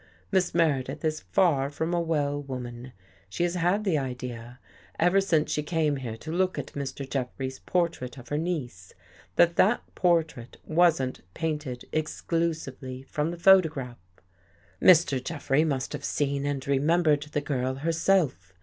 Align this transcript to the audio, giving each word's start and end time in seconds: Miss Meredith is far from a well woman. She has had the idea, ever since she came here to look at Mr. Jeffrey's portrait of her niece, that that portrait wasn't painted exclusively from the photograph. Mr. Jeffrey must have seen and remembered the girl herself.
Miss 0.31 0.55
Meredith 0.55 1.05
is 1.05 1.19
far 1.31 1.69
from 1.69 1.93
a 1.93 2.01
well 2.01 2.41
woman. 2.41 2.91
She 3.29 3.43
has 3.43 3.53
had 3.53 3.83
the 3.83 3.99
idea, 3.99 4.57
ever 4.99 5.21
since 5.21 5.51
she 5.51 5.61
came 5.61 5.97
here 5.97 6.17
to 6.17 6.31
look 6.31 6.57
at 6.57 6.73
Mr. 6.73 7.07
Jeffrey's 7.07 7.59
portrait 7.59 8.17
of 8.17 8.29
her 8.29 8.37
niece, 8.39 8.95
that 9.35 9.57
that 9.57 9.83
portrait 9.93 10.57
wasn't 10.65 11.21
painted 11.35 11.85
exclusively 11.93 13.03
from 13.03 13.29
the 13.29 13.37
photograph. 13.37 13.99
Mr. 14.81 15.23
Jeffrey 15.23 15.63
must 15.63 15.93
have 15.93 16.03
seen 16.03 16.47
and 16.47 16.65
remembered 16.67 17.21
the 17.31 17.39
girl 17.41 17.75
herself. 17.75 18.53